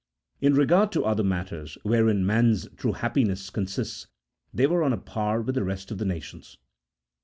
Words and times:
In 0.39 0.55
re 0.55 0.65
gard 0.65 0.91
to 0.93 1.05
other 1.05 1.23
matters, 1.23 1.77
wherein 1.83 2.25
man's 2.25 2.67
true 2.75 2.93
happiness 2.93 3.51
con 3.51 3.67
sists, 3.67 4.07
they 4.51 4.65
were 4.65 4.83
on 4.83 4.93
a 4.93 4.97
par 4.97 5.43
with 5.43 5.53
the 5.53 5.63
rest 5.63 5.91
of 5.91 5.99
the 5.99 6.05
nations. 6.05 6.57